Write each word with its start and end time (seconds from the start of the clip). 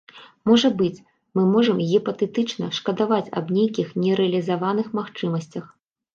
Можа 0.51 0.69
быць, 0.79 1.03
мы 1.39 1.43
можам 1.55 1.81
гіпатэтычна 1.89 2.71
шкадаваць 2.79 3.31
аб 3.43 3.53
нейкіх 3.59 3.93
нерэалізаваных 4.07 4.91
магчымасцях. 5.03 5.71